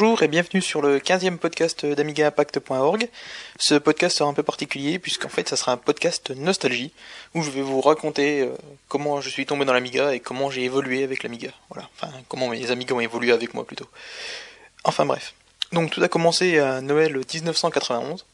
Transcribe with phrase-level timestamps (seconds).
[0.00, 3.08] Bonjour et bienvenue sur le 15e podcast d'AmigaImpact.org.
[3.58, 6.92] Ce podcast sera un peu particulier puisqu'en fait ça sera un podcast nostalgie
[7.34, 8.54] où je vais vous raconter euh,
[8.86, 11.50] comment je suis tombé dans l'Amiga et comment j'ai évolué avec l'Amiga.
[11.70, 13.88] Voilà, enfin comment mes Amigas ont évolué avec moi plutôt.
[14.84, 15.34] Enfin bref.
[15.72, 18.24] Donc tout a commencé à Noël 1991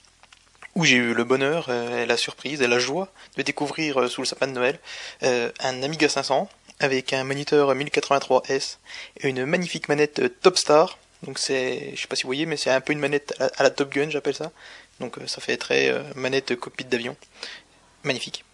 [0.74, 3.08] où j'ai eu le bonheur, et la surprise et la joie
[3.38, 4.78] de découvrir euh, sous le sapin de Noël
[5.22, 6.46] euh, un Amiga 500
[6.80, 8.77] avec un moniteur 1083S
[9.20, 12.70] et une magnifique manette Topstar donc c'est, je sais pas si vous voyez, mais c'est
[12.70, 14.52] un peu une manette à la Top Gun, j'appelle ça.
[15.01, 17.16] Donc euh, ça fait très euh, manette cockpit d'avion.
[18.02, 18.45] Magnifique.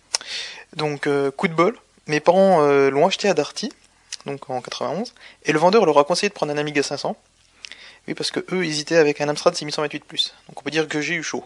[0.75, 1.77] Donc euh, coup de bol.
[2.07, 3.71] Mes parents l'ont acheté à Darty,
[4.27, 7.15] donc en 91, et le vendeur leur a conseillé de prendre un Amiga 500.
[8.09, 10.33] Oui, parce que eux hésitaient avec un Amstrad 6128+.
[10.49, 11.45] Donc on peut dire que j'ai eu chaud.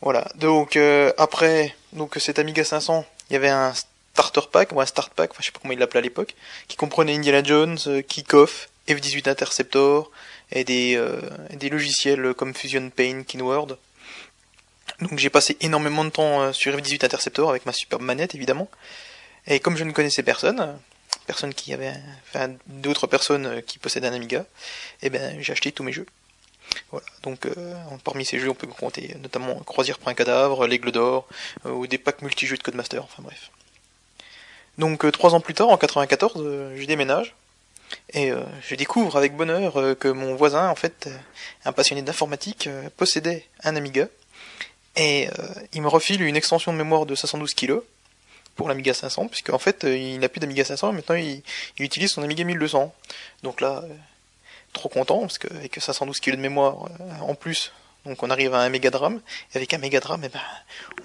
[0.00, 0.26] Voilà.
[0.34, 0.76] Donc
[1.16, 3.72] après, donc cet Amiga 500, il y avait un
[4.14, 6.34] starter pack ou un start pack, enfin je sais pas comment il l'appelait à l'époque,
[6.66, 10.10] qui comprenait Indiana Jones, Kick-Off, F18 Interceptor
[10.52, 11.20] et des, euh,
[11.50, 13.76] des logiciels comme Fusion Paint, Kinword.
[15.00, 18.68] Donc j'ai passé énormément de temps euh, sur F18 Interceptor avec ma superbe manette évidemment.
[19.46, 20.78] Et comme je ne connaissais personne,
[21.26, 21.92] personne qui avait,
[22.28, 24.40] enfin d'autres personnes euh, qui possédaient un Amiga,
[25.02, 26.06] et eh ben j'ai acheté tous mes jeux.
[26.90, 27.46] Voilà, donc
[28.02, 31.28] parmi ces jeux on peut compter notamment Croisière pour un cadavre, l'Aigle d'or,
[31.64, 33.50] ou des packs multijeux de Codemaster, enfin bref.
[34.76, 37.36] Donc trois ans plus tard, en 94, je déménage,
[38.10, 41.16] et euh, je découvre avec bonheur euh, que mon voisin, en fait, euh,
[41.64, 44.08] un passionné d'informatique, possédait un Amiga.
[44.98, 45.28] Et
[45.74, 47.80] il me refile une extension de mémoire de 512 kg
[48.54, 51.42] pour l'Amiga 500, puisque en fait, il n'a plus d'Amiga 500, maintenant il,
[51.78, 52.94] utilise son Amiga 1200.
[53.42, 53.84] Donc là,
[54.72, 56.88] trop content, parce qu'avec 512 kg de mémoire
[57.20, 57.72] en plus,
[58.06, 60.40] donc on arrive à un Mega Et avec un Mega eh ben,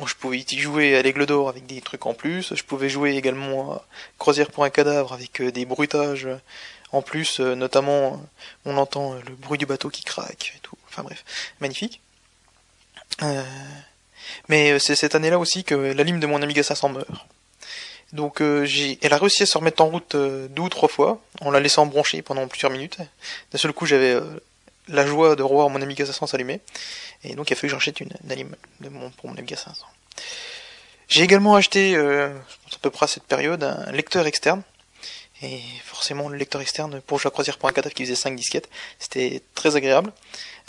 [0.06, 2.53] je pouvais y jouer à l'Aigle d'Or avec des trucs en plus.
[2.56, 3.85] Je pouvais jouer également à
[4.17, 6.28] Croisière pour un cadavre avec des bruitages
[6.91, 8.17] en plus, euh, notamment, euh,
[8.66, 10.75] on entend euh, le bruit du bateau qui craque et tout.
[10.89, 11.23] Enfin bref,
[11.59, 12.01] magnifique.
[14.50, 17.07] mais c'est cette année-là aussi que la lime de mon Amiga 500 meurt.
[18.13, 21.51] Donc j'ai, elle a réussi à se remettre en route deux ou trois fois, en
[21.51, 22.97] la laissant brancher pendant plusieurs minutes.
[23.51, 24.19] D'un seul coup, j'avais
[24.91, 26.62] la joie de revoir mon Amiga 500 s'allumer,
[27.24, 29.85] et donc il a fallu que j'achète une, une de mon, pour mon Amiga 500.
[31.07, 32.31] J'ai également acheté, à
[32.81, 34.63] peu près à cette période, un lecteur externe
[35.41, 38.69] et forcément le lecteur externe pour jouer à un cadavre qui faisait 5 disquettes,
[39.00, 40.12] c'était très agréable.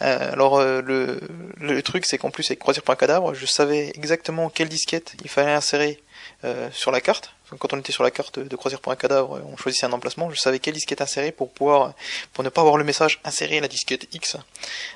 [0.00, 1.20] Euh, alors euh, le,
[1.58, 5.14] le, truc c'est qu'en plus avec croisière pour un cadavre, je savais exactement quelle disquette
[5.22, 6.00] il fallait insérer
[6.44, 7.32] euh, sur la carte.
[7.58, 10.30] Quand on était sur la carte de croisière pour un cadavre, on choisissait un emplacement,
[10.30, 11.94] je savais quelle disquette insérer pour pouvoir
[12.32, 14.36] pour ne pas avoir le message insérer la disquette X.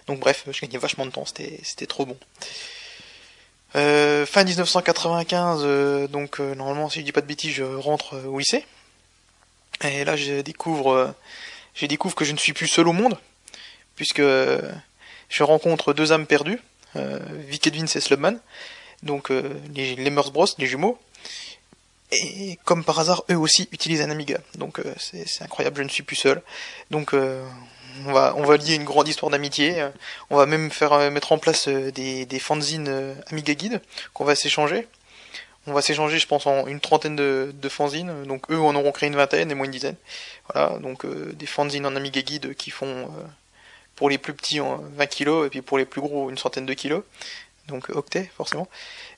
[0.06, 2.16] Donc bref, je gagnais vachement de temps, c'était c'était trop bon.
[3.72, 8.64] fin 1995, donc normalement si je dis pas de bêtises, je rentre au lycée.
[9.84, 13.18] Et là, je découvre, euh, découvre que je ne suis plus seul au monde,
[13.94, 16.60] puisque je rencontre deux âmes perdues,
[16.96, 18.38] euh, Vic Edwin et Slubman,
[19.02, 20.98] donc euh, les, les Meurs Bros, les jumeaux.
[22.12, 24.38] Et comme par hasard, eux aussi utilisent un Amiga.
[24.56, 26.42] Donc euh, c'est incroyable, je ne suis plus seul.
[26.90, 29.86] Donc on va on va lier une grande histoire d'amitié.
[30.30, 33.80] On va même faire mettre en place des, des fanzines Amiga Guide
[34.14, 34.86] qu'on va s'échanger.
[35.68, 38.22] On va s'échanger, je pense, en une trentaine de, de, fanzines.
[38.24, 39.96] Donc eux en auront créé une vingtaine et moi une dizaine.
[40.52, 43.08] Voilà, donc euh, des fanzines en Amiga Guide qui font euh,
[43.96, 46.74] pour les plus petits 20 kilos et puis pour les plus gros une centaine de
[46.74, 47.02] kilos.
[47.68, 48.68] Donc octet forcément.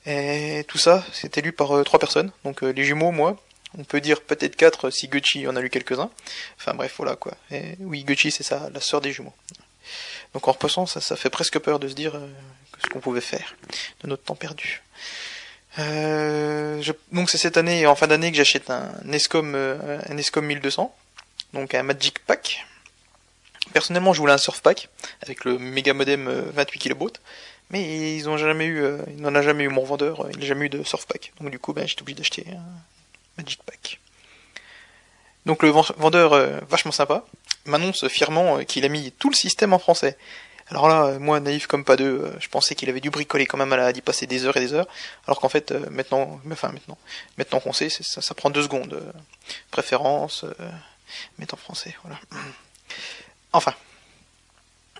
[0.05, 2.31] Et tout ça, c'était lu par euh, trois personnes.
[2.43, 3.37] Donc les jumeaux, moi.
[3.77, 6.09] On peut dire peut-être quatre si Gucci en a lu quelques-uns.
[6.57, 7.33] Enfin bref, voilà quoi.
[7.51, 9.33] Et, oui, Gucci c'est ça, la sœur des jumeaux.
[10.33, 12.19] Donc en repassant, ça, ça fait presque peur de se dire
[12.83, 13.55] ce qu'on pouvait faire
[14.01, 14.81] de notre temps perdu.
[15.77, 16.81] Euh,
[17.11, 20.93] donc c'est cette année, en fin d'année, que j'achète un Nescom, euh, un Nescom 1200,
[21.53, 22.65] donc un Magic Pack.
[23.79, 24.89] Personnellement, je voulais un Surf Pack
[25.21, 27.03] avec le méga modem 28 euh, kB,
[27.69, 30.65] mais ils ont jamais eu, il n'en a jamais eu mon vendeur, il n'a jamais
[30.65, 31.31] eu de Surf Pack.
[31.39, 34.01] Donc du coup, ben, j'étais obligé d'acheter un Magic Pack.
[35.45, 37.23] Donc le vendeur, vachement sympa,
[37.63, 40.17] m'annonce fièrement qu'il a mis tout le système en français.
[40.71, 43.45] Alors là, euh, moi, naïf comme pas deux, euh, je pensais qu'il avait dû bricoler
[43.45, 44.87] quand même à d'y passer des heures et des heures,
[45.25, 46.97] alors qu'en fait, euh, maintenant, enfin maintenant,
[47.37, 49.01] maintenant qu'on sait, ça, ça, prend deux secondes.
[49.71, 50.45] préférence,
[51.39, 52.19] mettre en français, voilà.
[53.53, 53.73] Enfin.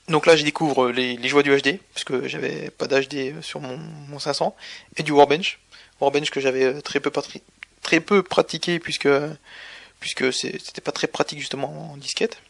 [0.08, 3.78] Donc là, je découvre les, les joies du HD, puisque j'avais pas d'HD sur mon,
[3.78, 4.56] mon 500,
[4.98, 5.60] et du Warbench.
[6.02, 7.12] Warbench que j'avais très peu,
[7.82, 9.10] très peu pratiqué, puisque,
[10.00, 12.42] puisque c'était pas très pratique justement en disquette.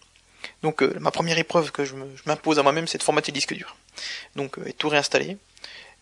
[0.64, 3.54] Donc euh, ma première épreuve que je m'impose à moi-même, c'est de formater le disque
[3.54, 3.76] dur.
[4.36, 5.38] Donc euh, et tout réinstaller.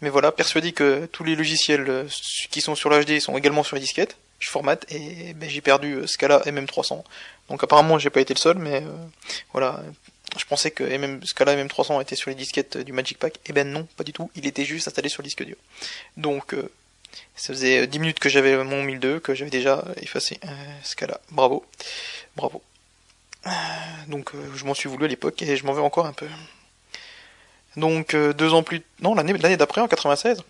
[0.02, 2.08] Mais voilà, persuadé que tous les logiciels euh,
[2.52, 6.08] qui sont sur l'HD sont également sur la disquette, je formate et ben, j'ai perdu
[6.08, 7.04] Scala MM300.
[7.50, 8.84] Donc apparemment j'ai pas été le seul, mais
[9.54, 9.82] voilà,
[10.38, 13.38] Je pensais que MM, Scala MM300 était sur les disquettes du Magic Pack.
[13.38, 14.30] Et eh ben non, pas du tout.
[14.36, 15.56] Il était juste installé sur le disque dur.
[16.18, 16.54] Donc,
[17.36, 20.40] ça faisait 10 minutes que j'avais mon 1002, que j'avais déjà effacé
[20.84, 21.20] Scala.
[21.32, 21.66] Bravo.
[22.36, 22.62] Bravo.
[24.08, 26.28] Donc, je m'en suis voulu à l'époque et je m'en veux encore un peu.
[27.78, 28.82] Donc, deux ans plus...
[29.02, 30.44] Non, l'année d'après, en 96,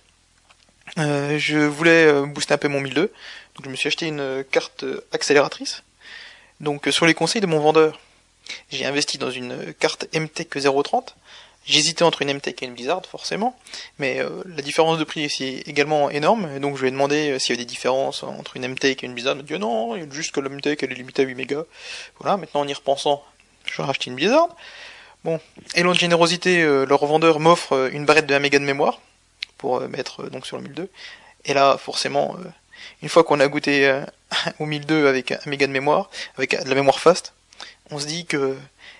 [0.95, 3.01] je voulais booster un peu mon 1002.
[3.55, 5.83] Donc, je me suis acheté une carte accélératrice
[6.59, 7.99] donc euh, sur les conseils de mon vendeur,
[8.71, 11.15] j'ai investi dans une carte MTech 030.
[11.65, 13.59] J'hésitais entre une MTech et une Blizzard, forcément,
[13.99, 17.39] mais euh, la différence de prix est également énorme, donc je lui ai demandé euh,
[17.39, 19.35] s'il y avait des différences entre une MTech et une Blizzard.
[19.35, 21.25] Il m'a dit non, il y a juste que la MTech elle est limitée à
[21.25, 21.63] 8 mégas.
[22.19, 23.21] Voilà, maintenant en y repensant,
[23.65, 24.47] je vais racheter une Blizzard.
[25.25, 25.41] Bon,
[25.75, 29.01] élan de générosité, leur vendeur m'offre une barrette de 1 méga de mémoire
[29.57, 30.89] pour mettre donc sur le 1002.
[31.45, 32.37] Et là, forcément,
[33.01, 34.03] une fois qu'on a goûté euh,
[34.59, 37.33] au 1002 avec un méga de mémoire, avec de la mémoire fast,
[37.91, 38.57] on se dit que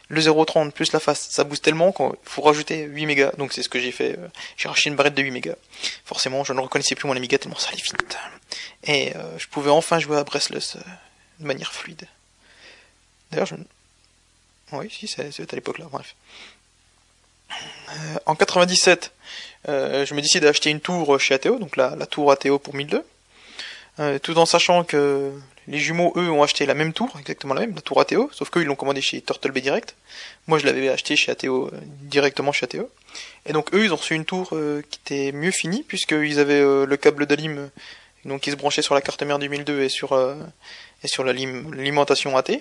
[0.10, 3.32] le 0.30 plus la fast, ça booste tellement qu'il faut rajouter 8 mégas.
[3.38, 4.18] Donc c'est ce que j'ai fait.
[4.18, 5.56] Euh, j'ai racheté une barrette de 8 mégas.
[6.06, 8.18] Forcément, je ne reconnaissais plus mon Amiga tellement ça allait vite.
[8.84, 10.78] Et euh, je pouvais enfin jouer à Breathless
[11.40, 12.08] de manière fluide.
[13.32, 13.56] D'ailleurs, je...
[14.74, 16.16] Oui, si, c'est à l'époque là, bref.
[18.26, 19.12] En 97,
[19.68, 23.04] je me décide d'acheter une tour chez ATO, donc la, la tour ATO pour 1002.
[24.00, 25.32] Euh, tout en sachant que
[25.68, 28.50] les jumeaux, eux, ont acheté la même tour, exactement la même, la tour ATO, sauf
[28.50, 29.96] qu'eux, ils l'ont commandé chez Turtle Bay Direct.
[30.46, 32.90] Moi, je l'avais acheté chez ATO, euh, directement chez ATO.
[33.48, 36.62] Et donc, eux, ils ont reçu une tour euh, qui était mieux finie, puisqu'ils avaient
[36.62, 37.70] le câble d'Alim,
[38.26, 40.14] donc qui se branchait sur la carte mère du 1002 et sur,
[41.04, 42.52] et sur l'alimentation AT.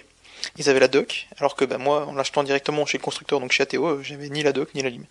[0.57, 3.53] Ils avaient la dock, alors que ben, moi, en l'achetant directement chez le constructeur, donc
[3.53, 5.07] chez ATO, j'avais ni la dock ni la lime.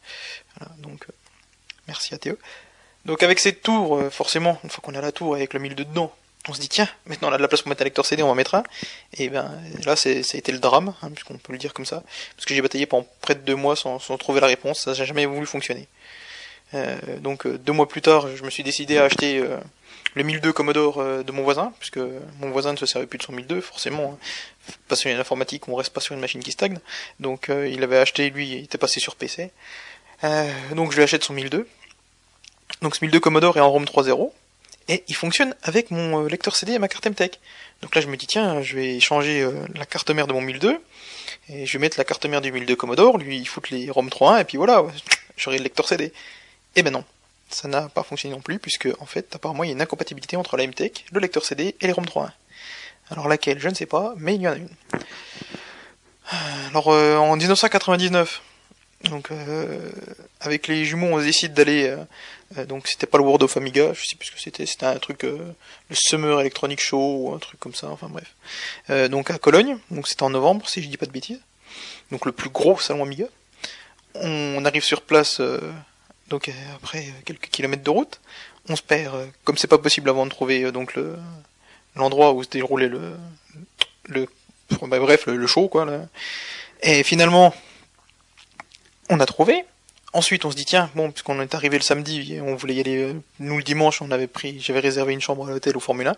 [0.80, 1.06] Donc,
[1.88, 2.38] merci ATO.
[3.06, 5.86] Donc avec cette tour, euh, forcément, une fois qu'on a la tour avec le 1002
[5.86, 6.12] dedans,
[6.48, 8.24] on se dit tiens, maintenant on a de la place pour mettre un lecteur CD,
[8.24, 8.64] on va mettre un.
[9.14, 9.52] Et ben
[9.86, 12.04] là, ça a été le drame, hein, puisqu'on peut le dire comme ça,
[12.36, 15.06] parce que j'ai bataillé pendant près de deux mois sans, trouver la réponse, ça n'a
[15.06, 15.88] jamais voulu fonctionner.
[16.74, 19.44] Euh, donc euh, deux mois plus tard, je me suis décidé à acheter
[20.16, 22.00] le 1002 Commodore de mon voisin, puisque
[22.40, 24.18] mon voisin ne se servait plus de son 1002, forcément.
[24.18, 24.74] Hein.
[24.88, 26.80] Passionné d'informatique, on reste pas sur une machine qui stagne.
[27.20, 29.52] Donc il avait acheté, lui, il était passé sur PC.
[30.72, 31.68] donc je lui achète son 1002.
[32.82, 34.32] Donc ce 1002 Commodore est en ROM 3.0
[34.88, 37.40] et il fonctionne avec mon euh, lecteur CD et ma carte MTech.
[37.82, 40.42] Donc là je me dis tiens, je vais changer euh, la carte mère de mon
[40.42, 40.80] 1002
[41.50, 44.08] et je vais mettre la carte mère du 1002 Commodore, lui il fout les ROM
[44.08, 44.86] 3.1 et puis voilà,
[45.38, 46.06] j'aurai le lecteur CD.
[46.06, 46.12] Et
[46.80, 47.06] eh ben non,
[47.50, 50.38] ça n'a pas fonctionné non plus puisque en fait apparemment il y a une incompatibilité
[50.38, 52.32] entre la MTech, le lecteur CD et les ROM 3.1.
[53.12, 54.70] Alors laquelle, je ne sais pas, mais il y en a une.
[56.70, 58.42] Alors euh, en 1999,
[59.06, 59.30] donc
[60.40, 61.96] avec les jumeaux on décide d'aller
[62.58, 64.86] euh, donc c'était pas le World of Amiga, je sais plus ce que c'était, c'était
[64.86, 65.54] un truc, euh,
[65.90, 68.36] le Summer Electronic Show ou un truc comme ça, enfin bref.
[68.90, 71.42] Euh, donc à Cologne, donc c'était en novembre si je dis pas de bêtises,
[72.12, 73.26] donc le plus gros salon Amiga.
[74.16, 75.42] On arrive sur place,
[76.30, 78.20] donc après quelques kilomètres de route,
[78.70, 81.18] on se perd, comme c'est pas possible avant de trouver donc le
[81.96, 83.16] l'endroit où se déroulait le
[84.06, 84.28] le
[84.82, 85.86] bah, bref le, show quoi.
[85.86, 86.02] Là.
[86.82, 87.54] Et finalement,
[89.10, 89.66] on a trouvé,
[90.16, 93.04] Ensuite, on se dit tiens, bon, puisqu'on est arrivé le samedi, on voulait y aller.
[93.04, 96.08] Euh, nous le dimanche, on avait pris, j'avais réservé une chambre à l'hôtel au Formule
[96.08, 96.16] 1.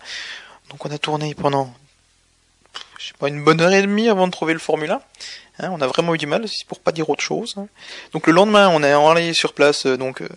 [0.69, 1.73] Donc on a tourné pendant,
[2.99, 5.01] je sais pas, une bonne heure et demie avant de trouver le Formule 1.
[5.59, 7.55] Hein, on a vraiment eu du mal, pour pas dire autre chose.
[7.57, 7.67] Hein.
[8.13, 10.29] Donc le lendemain, on est allé sur place, euh, donc euh,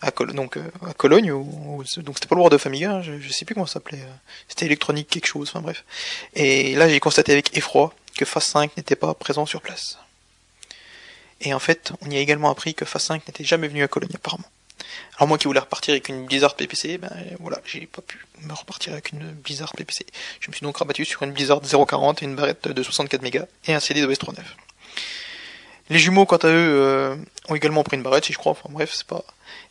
[0.00, 3.54] à, donc à Cologne, donc c'était pas le World of Amiga, je, je sais plus
[3.54, 4.02] comment ça s'appelait.
[4.46, 5.84] c'était électronique quelque chose, enfin bref.
[6.34, 9.98] Et là, j'ai constaté avec effroi que Phase 5 n'était pas présent sur place.
[11.40, 13.88] Et en fait, on y a également appris que Phase 5 n'était jamais venu à
[13.88, 14.48] Cologne apparemment.
[15.16, 18.52] Alors moi qui voulais repartir avec une Blizzard PPC, ben voilà, j'ai pas pu me
[18.52, 20.06] repartir avec une Blizzard PPC.
[20.40, 23.46] Je me suis donc rabattu sur une Blizzard 040 et une barrette de 64 mégas
[23.66, 24.44] et un CD de OS 39.
[25.90, 27.16] Les jumeaux, quant à eux, euh,
[27.48, 28.52] ont également pris une barrette, si je crois.
[28.52, 29.24] Enfin bref, c'est pas.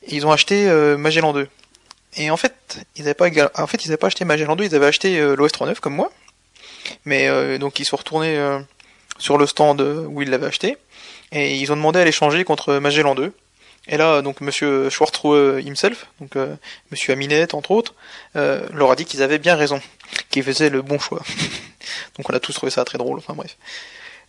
[0.08, 1.48] Et ils ont acheté euh, Magellan 2.
[2.16, 4.76] Et en fait, ils n'avaient pas, en fait, ils avaient pas acheté Magellan 2, ils
[4.76, 6.12] avaient acheté euh, l'OS 39 comme moi.
[7.06, 8.40] Mais donc ils sont retournés
[9.18, 10.78] sur le stand où ils l'avaient acheté
[11.34, 13.34] et ils ont demandé à l'échanger contre Magellan 2.
[13.88, 15.22] Et là, donc Monsieur Schwartz
[15.66, 16.56] himself, donc euh,
[16.92, 17.96] Monsieur Aminet entre autres,
[18.36, 19.82] euh, leur a dit qu'ils avaient bien raison,
[20.30, 21.22] qu'ils faisaient le bon choix.
[22.18, 23.18] donc on a tous trouvé ça très drôle.
[23.20, 23.56] Enfin bref.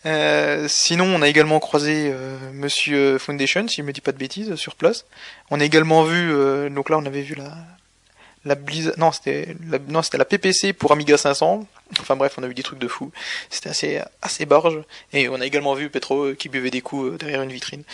[0.06, 4.18] Euh, sinon, on a également croisé euh, Monsieur Foundation, si je me dis pas de
[4.18, 5.06] bêtises, sur place.
[5.50, 7.52] On a également vu, euh, donc là, on avait vu la,
[8.48, 8.56] la
[8.96, 11.66] non c'était la, non c'était la PPC pour Amiga 500.
[12.00, 13.12] Enfin bref, on a vu des trucs de fou.
[13.50, 14.80] C'était assez assez barge
[15.12, 17.84] et on a également vu Petro euh, qui buvait des coups euh, derrière une vitrine.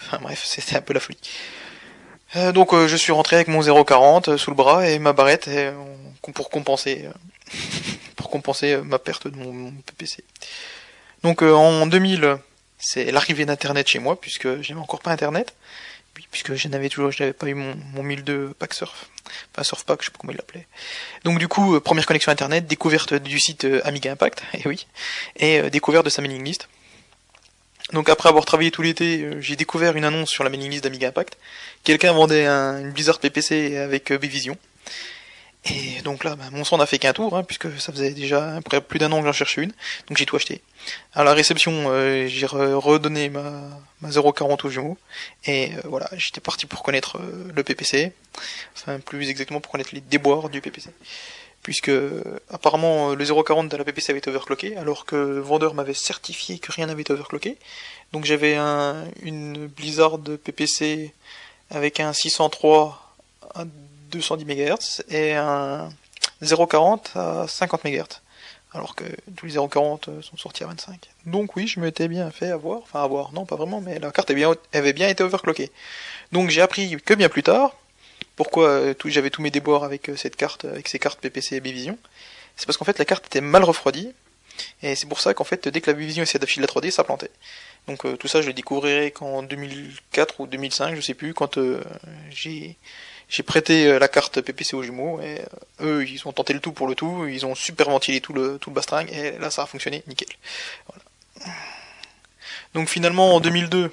[0.00, 1.18] Enfin bref, c'était un peu la folie.
[2.36, 5.50] Euh, donc je suis rentré avec mon 040 sous le bras et ma barrette
[6.34, 7.08] pour compenser
[8.16, 10.24] pour compenser ma perte de mon, PPC.
[11.22, 12.38] Donc en 2000,
[12.78, 15.54] c'est l'arrivée d'Internet chez moi, puisque j'avais encore pas Internet,
[16.30, 19.08] puisque je n'avais toujours, je n'avais pas eu mon, mon 1002 pack surf,
[19.52, 20.66] enfin surf pack, je sais pas comment il l'appelait.
[21.24, 24.68] Donc du coup, euh, première connexion Internet, découverte du site euh, Amiga Impact, et eh
[24.68, 24.86] oui,
[25.36, 26.68] et euh, découverte de sa mailing list.
[27.92, 31.08] Donc après avoir travaillé tout l'été, j'ai découvert une annonce sur la mailing list d'Amiga
[31.08, 31.36] Impact.
[31.82, 34.56] Quelqu'un vendait un, une Blizzard PPC avec Bvision.
[35.66, 38.60] Et donc là, bah, mon sang n'a fait qu'un tour, hein, puisque ça faisait déjà
[38.86, 39.72] plus d'un an que j'en cherchais une,
[40.08, 40.60] donc j'ai tout acheté.
[41.14, 43.62] À la réception, euh, j'ai redonné ma,
[44.02, 44.98] ma 0,40 au jumeau,
[45.46, 48.12] et euh, voilà, j'étais parti pour connaître euh, le PPC,
[48.76, 50.90] enfin plus exactement pour connaître les déboires du PPC.
[51.62, 51.90] Puisque
[52.50, 56.58] apparemment le 0,40 de la PPC avait été overclocké, alors que le vendeur m'avait certifié
[56.58, 57.56] que rien n'avait été overclocké.
[58.12, 61.14] Donc j'avais un, une Blizzard PPC
[61.70, 63.16] avec un 603
[64.14, 65.90] 210 MHz et un
[66.42, 68.20] 0,40 à 50 MHz.
[68.72, 69.04] Alors que
[69.36, 70.98] tous les 0,40 sont sortis à 25.
[71.26, 74.30] Donc oui, je m'étais bien fait avoir, enfin avoir, non pas vraiment, mais la carte
[74.30, 75.70] avait bien, été overclockée.
[76.32, 77.76] Donc j'ai appris que bien plus tard,
[78.34, 81.60] pourquoi euh, j'avais tous mes déboires avec euh, cette carte, avec ces cartes PPC et
[81.60, 81.96] Bvision.
[82.56, 84.10] C'est parce qu'en fait la carte était mal refroidie,
[84.82, 87.04] et c'est pour ça qu'en fait dès que la Bvision essayait d'afficher la 3D, ça
[87.04, 87.30] plantait.
[87.86, 91.60] Donc euh, tout ça je le découvrirai qu'en 2004 ou 2005, je sais plus, quand
[92.30, 92.76] j'ai
[93.28, 95.40] j'ai prêté euh, la carte PPC aux jumeaux et
[95.80, 98.32] euh, eux ils ont tenté le tout pour le tout, ils ont super ventilé tout
[98.32, 100.28] le tout le bastring et là ça a fonctionné nickel.
[102.74, 103.90] Donc finalement en 2002,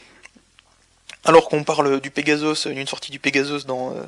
[1.26, 4.04] alors qu'on parle du Pegasus, d'une sortie du Pegasus dans euh,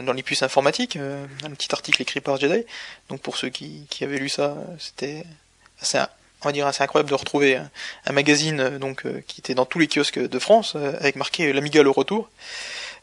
[0.00, 2.64] dans les puces informatiques, un petit article écrit par Jedi.
[3.10, 5.24] Donc pour ceux qui, qui avaient lu ça, c'était
[5.82, 5.98] assez
[6.40, 9.88] on va dire assez incroyable de retrouver un, magazine donc qui était dans tous les
[9.88, 12.30] kiosques de France avec marqué l'Amiga le retour.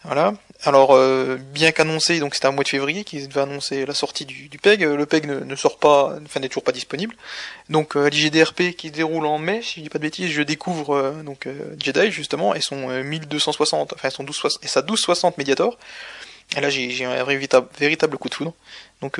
[0.03, 0.33] Voilà.
[0.63, 4.25] Alors, euh, bien qu'annoncé, donc c'était un mois de février qu'ils devait annoncer la sortie
[4.25, 4.81] du, PEG.
[4.81, 7.15] Le PEG ne, sort pas, enfin n'est toujours pas disponible.
[7.69, 10.95] Donc euh, l'IGDRP qui déroule en mai, si je dis pas de bêtises, je découvre
[10.95, 11.47] euh, donc
[11.81, 15.77] Jedi justement et son 1260, enfin son 1260 et sa 1260 Mediator.
[16.57, 18.53] Et là j'ai un véritable, véritable coup de foudre.
[19.01, 19.19] Donc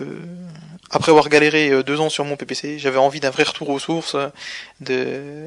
[0.89, 4.17] après avoir galéré deux ans sur mon PPC, j'avais envie d'un vrai retour aux sources,
[4.81, 5.45] de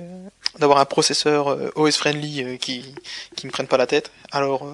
[0.59, 2.95] d'avoir un processeur OS friendly qui
[3.35, 4.12] qui me prenne pas la tête.
[4.31, 4.65] Alors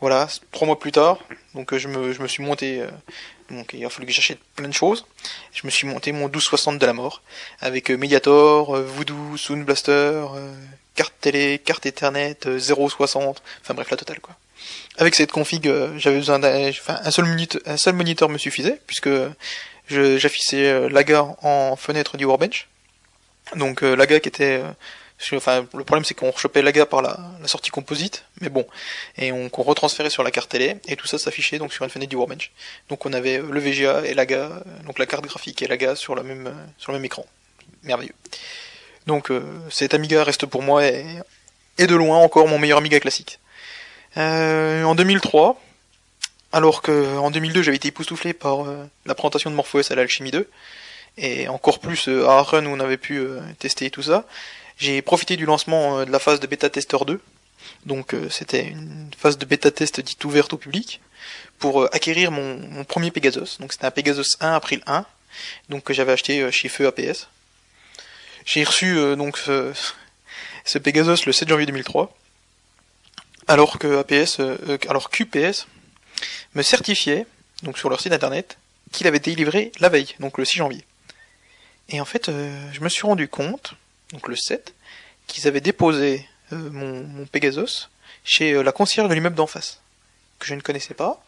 [0.00, 1.18] voilà, trois mois plus tard,
[1.54, 2.86] donc euh, je me, suis monté, euh,
[3.50, 5.06] donc il a fallu que j'achète plein de choses.
[5.52, 7.22] Je me suis monté mon 1260 de la mort,
[7.60, 10.24] avec euh, Mediator, Voodoo, Sound Blaster,
[10.94, 14.36] carte télé, carte Ethernet, 060, enfin bref la totale quoi.
[14.98, 18.80] Avec cette config, j'avais besoin d'un, enfin un seul moniteur, un seul moniteur me suffisait
[18.86, 19.08] puisque
[19.88, 22.68] j'affichais l'AGA en fenêtre du Warbench.
[23.54, 24.60] Donc l'AGA qui était
[25.32, 28.66] Le problème c'est qu'on rechopait l'AGA par la, sortie composite, mais bon,
[29.16, 31.90] et on qu'on retransférait sur la carte télé, et tout ça s'affichait donc sur une
[31.90, 32.52] fenêtre du Warbench.
[32.88, 36.22] Donc on avait le VGA et l'AGA, donc la carte graphique et l'AGA sur la
[36.78, 37.26] sur le même écran.
[37.82, 38.14] Merveilleux.
[39.06, 41.06] Donc euh, cet Amiga reste pour moi et,
[41.78, 43.40] de loin encore mon meilleur Amiga classique.
[44.16, 45.60] Euh, en 2003,
[46.52, 50.30] alors que en 2002 j'avais été époustouflé par euh, la présentation de MorphOS à l'Alchimie
[50.30, 50.48] 2,
[51.16, 53.26] et encore plus à Aachen où on avait pu
[53.58, 54.24] tester tout ça,
[54.78, 57.20] j'ai profité du lancement euh, de la phase de bêta tester 2.
[57.84, 61.00] Donc euh, c'était une phase de bêta test dite ouverte au public
[61.58, 63.58] pour euh, acquérir mon, premier Pegasus.
[63.58, 65.04] Donc c'était un Pegasus 1 April 1,
[65.68, 67.28] donc que j'avais acheté chez Feu APS.
[68.44, 69.74] J'ai reçu donc ce,
[70.64, 72.16] ce, Pegasus le 7 janvier 2003,
[73.46, 74.40] alors que APS,
[74.88, 75.66] alors QPS
[76.54, 77.26] me certifiait
[77.62, 78.56] donc sur leur site internet
[78.90, 80.84] qu'il avait été livré la veille, donc le 6 janvier.
[81.90, 82.30] Et en fait,
[82.72, 83.74] je me suis rendu compte
[84.12, 84.74] donc le 7,
[85.26, 87.90] qu'ils avaient déposé euh, mon, mon, Pegasus
[88.24, 89.80] chez euh, la concierge de l'immeuble d'en face,
[90.38, 91.22] que je ne connaissais pas,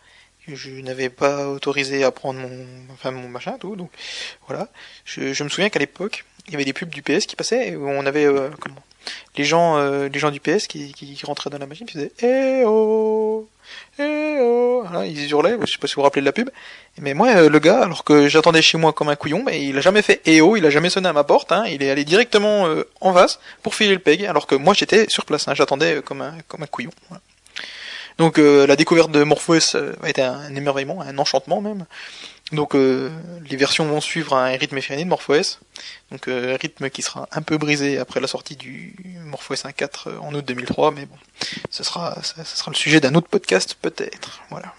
[0.55, 3.91] je n'avais pas autorisé à prendre mon, enfin mon machin, tout, donc
[4.47, 4.69] voilà.
[5.05, 7.77] Je, je me souviens qu'à l'époque, il y avait des pubs du PS qui passaient,
[7.77, 8.83] où on avait, euh, comment,
[9.37, 9.78] les gens,
[10.09, 13.49] les gens du PS qui, qui, rentraient dans la machine, faisaient, eh oh,
[13.99, 16.50] eh oh, ils hurlaient, je sais pas si vous vous rappelez de la pub,
[16.99, 19.76] mais moi, euh, le gars, alors que j'attendais chez moi comme un couillon, mais il
[19.78, 22.04] a jamais fait EO, il a jamais sonné à ma porte, hein, il est allé
[22.04, 25.54] directement euh, en face pour filer le peg, alors que moi j'étais sur place, hein,
[25.54, 26.90] j'attendais euh, comme un comme un couillon.
[28.21, 31.87] Donc la découverte de MorphOS a été un, émerveillement, un enchantement même.
[32.53, 35.59] Donc les versions vont suivre un rythme effréné de MorphOS,
[36.12, 40.35] donc un rythme qui sera un peu brisé après la sortie du MorphOS 1.4 en
[40.35, 41.17] août 2003, mais bon,
[41.71, 42.19] ce sera
[42.67, 44.43] le sujet d'un autre podcast peut-être.
[44.50, 44.75] Voilà.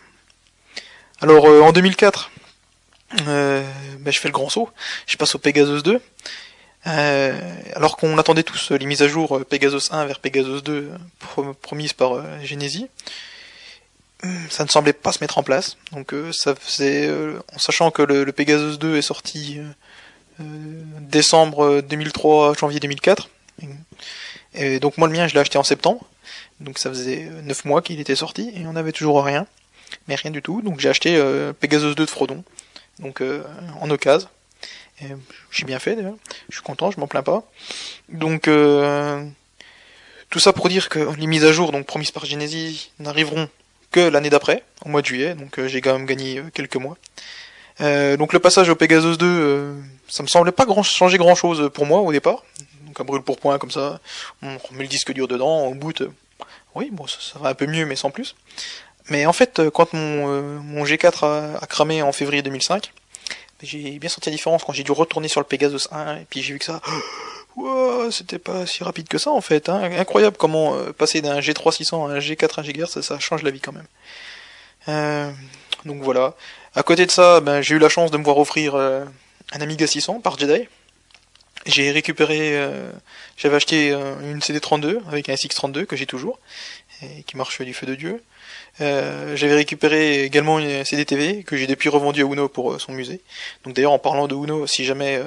[1.21, 2.31] Alors euh, en 2004,
[3.27, 3.63] euh,
[4.00, 4.69] ben, je fais le grand saut,
[5.05, 6.01] je passe au Pegasus 2.
[6.88, 10.89] Euh, alors qu'on attendait tous les mises à jour Pegasus 1 vers Pegasus 2
[11.62, 12.88] promises par Genesis,
[14.49, 15.77] ça ne semblait pas se mettre en place.
[15.91, 17.09] Donc ça faisait,
[17.53, 19.59] en sachant que le, Pegasus 2 est sorti
[20.39, 23.29] décembre 2003, janvier 2004,
[24.53, 26.05] Et donc moi le mien je l'ai acheté en septembre,
[26.59, 29.47] donc ça faisait 9 mois qu'il était sorti et on avait toujours rien,
[30.07, 30.61] mais rien du tout.
[30.61, 31.21] Donc j'ai acheté
[31.59, 32.43] Pegasus 2 de Frodon,
[32.99, 33.23] donc
[33.79, 34.27] en occasion.
[35.51, 36.17] J'ai bien fait d'ailleurs,
[36.49, 37.43] je suis content, je m'en plains pas.
[38.09, 38.49] Donc
[40.29, 43.49] tout ça pour dire que les mises à jour, donc promises par Genesis, n'arriveront
[43.91, 46.77] que l'année d'après, au mois de juillet, donc euh, j'ai quand même gagné euh, quelques
[46.77, 46.98] mois.
[47.81, 49.75] Euh, donc le passage au Pegasus 2,
[50.07, 52.43] ça me semblait pas changer grand chose pour moi au départ.
[52.86, 54.00] Donc un brûle pour point comme ça,
[54.41, 56.03] on remet le disque dur dedans, on boot.
[56.75, 58.36] oui, bon ça, va un peu mieux mais sans plus.
[59.10, 62.93] Mais en fait, quand mon, mon G4 a, a, cramé en février 2005,
[63.63, 66.41] j'ai bien senti la différence quand j'ai dû retourner sur le Pegasus 1 et puis
[66.41, 66.81] j'ai vu que ça
[68.12, 69.70] C'était pas si rapide que ça en fait.
[69.70, 69.81] Hein.
[69.98, 73.60] Incroyable comment euh, passer d'un G3600 à un G4 1 GHz, ça, change la vie
[73.60, 73.88] quand même.
[74.88, 75.31] Euh,
[75.86, 76.36] donc voilà.
[76.75, 79.05] À côté de ça, ben, j'ai eu la chance de me voir offrir euh,
[79.53, 80.67] un Amiga 600 par Jedi.
[81.65, 82.60] J'ai récupéré,
[83.38, 86.39] j'avais acheté une CD32 avec un SX32 que j'ai toujours
[87.03, 88.24] et qui marche du feu de Dieu.
[88.79, 93.22] j'avais récupéré également une CD-TV que j'ai depuis revendu à Uno pour son musée.
[93.63, 95.22] Donc d'ailleurs en parlant de Uno, si jamais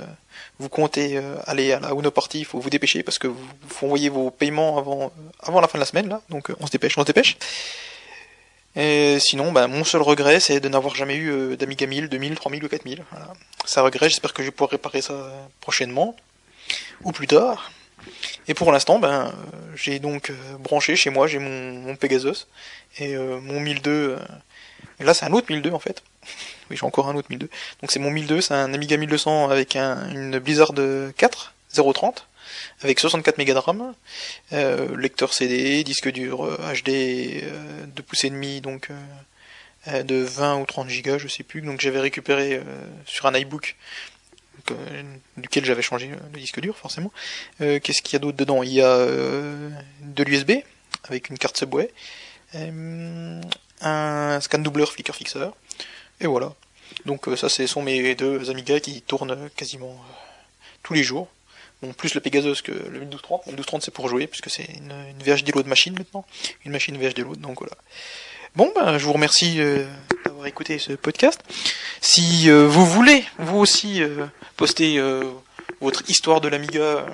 [0.58, 3.44] vous comptez euh, aller à la Uno Party, il faut vous dépêcher parce que vous
[3.68, 6.56] faut envoyer vos paiements avant, euh, avant la fin de la semaine là, donc euh,
[6.60, 7.36] on se dépêche, on se dépêche.
[8.76, 12.64] Et sinon, ben, mon seul regret, c'est de n'avoir jamais eu d'Amiga 1000, 2000, 3000
[12.64, 13.04] ou 4000.
[13.12, 13.32] Voilà.
[13.64, 16.16] Ça regret, j'espère que je pourrai réparer ça prochainement,
[17.04, 17.70] ou plus tard.
[18.48, 19.32] Et pour l'instant, ben,
[19.76, 22.48] j'ai donc branché chez moi, j'ai mon, Pegasus,
[22.98, 24.18] et mon 1002,
[25.00, 26.02] là c'est un autre 1002 en fait,
[26.70, 27.48] oui, j'ai encore un autre 1002.
[27.82, 30.72] Donc c'est mon 1002, c'est un Amiga 1200 avec un, une Blizzard
[31.16, 32.26] 4 030
[32.82, 33.94] avec 64 mégas de RAM,
[34.52, 36.88] euh, lecteur CD, disque dur HD
[37.42, 38.90] euh, 2 pouces et demi, donc
[39.88, 41.60] euh, de 20 ou 30 gigas, je sais plus.
[41.60, 42.62] Donc j'avais récupéré euh,
[43.06, 43.76] sur un iBook
[44.70, 45.02] euh,
[45.36, 47.12] duquel j'avais changé le disque dur forcément.
[47.58, 48.62] Qu'est-ce qu'il y a d'autre dedans?
[48.62, 50.52] Il y a de l'USB
[51.04, 51.90] avec une carte Subway,
[53.84, 55.54] un scan doubleur flicker fixeur,
[56.20, 56.52] et voilà.
[57.06, 60.14] Donc euh, ça, ce sont mes deux Amiga qui tournent quasiment euh,
[60.82, 61.28] tous les jours.
[61.82, 63.42] Bon, plus le Pegasus que le 1230.
[63.46, 66.24] Le 1230 c'est pour jouer, puisque c'est une, une VHD load machine maintenant.
[66.64, 67.74] Une machine VHD load, donc voilà.
[68.56, 69.84] Bon, ben, je vous remercie euh,
[70.24, 71.40] d'avoir écouté ce podcast.
[72.00, 74.02] Si vous voulez, vous aussi,
[74.56, 75.00] poster
[75.80, 77.06] votre histoire de l'Amiga,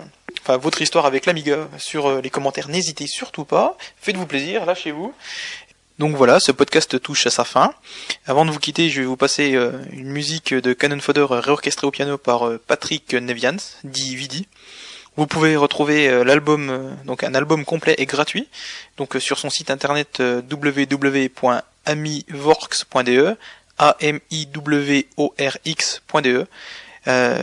[0.42, 3.78] enfin votre histoire avec l'Amiga sur les commentaires, n'hésitez surtout pas.
[4.00, 5.14] Faites-vous plaisir, lâchez-vous.
[6.00, 7.74] Donc voilà, ce podcast touche à sa fin.
[8.24, 11.86] Avant de vous quitter, je vais vous passer euh, une musique de Canon Fodder réorchestrée
[11.86, 14.48] au piano par euh, Patrick Nevians, dit Vidi.
[15.18, 18.48] Vous pouvez retrouver euh, l'album, donc un album complet et gratuit,
[18.96, 23.36] donc sur son site internet www.amivorx.de,
[23.76, 26.46] a m i w o r x.de.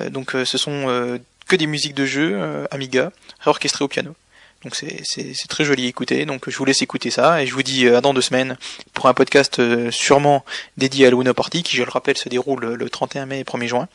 [0.09, 4.15] donc ce sont que des musiques de jeu Amiga réorchestrées au piano.
[4.63, 6.25] Donc c'est très joli à écouter.
[6.25, 8.57] Donc je vous laisse écouter ça et je vous dis euh, à dans deux semaines
[8.93, 10.43] pour un podcast euh, sûrement
[10.77, 13.67] dédié à Luna Party qui, je le rappelle, se déroule le 31 mai et 1er
[13.67, 13.87] juin.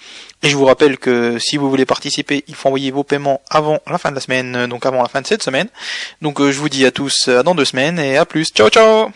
[0.42, 3.80] Et je vous rappelle que si vous voulez participer, il faut envoyer vos paiements avant
[3.86, 5.68] la fin de la semaine, donc avant la fin de cette semaine.
[6.20, 8.48] Donc euh, je vous dis à tous à dans deux semaines et à plus.
[8.52, 9.12] Ciao ciao